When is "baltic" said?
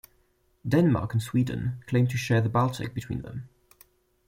2.49-2.95